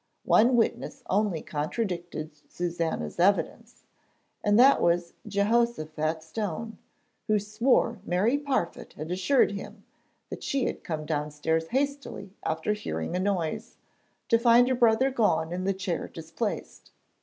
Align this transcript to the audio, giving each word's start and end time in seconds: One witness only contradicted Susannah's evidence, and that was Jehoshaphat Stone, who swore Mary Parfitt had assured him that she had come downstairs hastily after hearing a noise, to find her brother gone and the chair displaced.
One 0.25 0.55
witness 0.55 1.03
only 1.11 1.43
contradicted 1.43 2.31
Susannah's 2.51 3.19
evidence, 3.19 3.83
and 4.43 4.57
that 4.57 4.81
was 4.81 5.13
Jehoshaphat 5.27 6.23
Stone, 6.23 6.79
who 7.27 7.37
swore 7.37 7.99
Mary 8.03 8.35
Parfitt 8.39 8.93
had 8.93 9.11
assured 9.11 9.51
him 9.51 9.83
that 10.31 10.41
she 10.41 10.65
had 10.65 10.83
come 10.83 11.05
downstairs 11.05 11.67
hastily 11.67 12.33
after 12.41 12.73
hearing 12.73 13.15
a 13.15 13.19
noise, 13.19 13.77
to 14.29 14.39
find 14.39 14.67
her 14.69 14.73
brother 14.73 15.11
gone 15.11 15.53
and 15.53 15.67
the 15.67 15.71
chair 15.73 16.07
displaced. 16.07 16.89